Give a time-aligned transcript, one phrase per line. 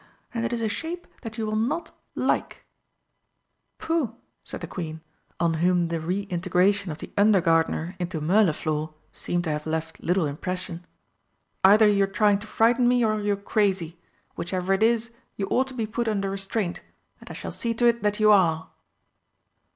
[0.33, 2.65] And it is a shape that you will not like!"
[3.77, 5.01] "Pooh!" said the Queen,
[5.39, 10.01] on whom the re integration of the under gardener into Mirliflor seemed to have left
[10.01, 10.87] little impression.
[11.63, 13.99] "Either you're trying to frighten me or you're crazy.
[14.35, 16.81] Whichever it is, you ought to be put under restraint
[17.19, 18.69] and I shall see to it that you are!"